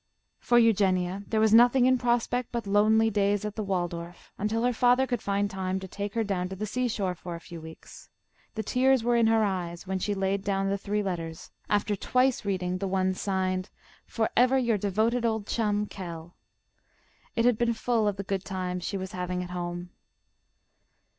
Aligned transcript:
For 0.39 0.57
Eugenia 0.57 1.21
there 1.27 1.39
was 1.39 1.53
nothing 1.53 1.85
in 1.85 1.99
prospect 1.99 2.51
but 2.51 2.65
lonely 2.65 3.11
days 3.11 3.45
at 3.45 3.55
the 3.55 3.61
Waldorf, 3.61 4.31
until 4.35 4.63
her 4.63 4.73
father 4.73 5.05
could 5.05 5.21
find 5.21 5.47
time 5.47 5.79
to 5.79 5.87
take 5.87 6.15
her 6.15 6.23
down 6.23 6.49
to 6.49 6.55
the 6.55 6.65
seashore 6.65 7.13
for 7.13 7.35
a 7.35 7.39
few 7.39 7.61
weeks. 7.61 8.09
The 8.55 8.63
tears 8.63 9.03
were 9.03 9.15
in 9.15 9.27
her 9.27 9.43
eyes 9.43 9.85
when 9.85 9.99
she 9.99 10.15
laid 10.15 10.43
down 10.43 10.69
the 10.69 10.77
three 10.79 11.03
letters, 11.03 11.51
after 11.69 11.95
twice 11.95 12.43
reading 12.45 12.79
the 12.79 12.87
one 12.87 13.13
signed, 13.13 13.69
"For 14.07 14.27
ever 14.35 14.57
your 14.57 14.79
devoted 14.79 15.23
old 15.23 15.45
chum, 15.45 15.85
Kell." 15.85 16.35
It 17.35 17.45
had 17.45 17.59
been 17.59 17.73
full 17.73 18.07
of 18.07 18.15
the 18.15 18.23
good 18.23 18.43
times 18.43 18.83
she 18.83 18.97
was 18.97 19.11
having 19.11 19.43
at 19.43 19.51
home. 19.51 19.91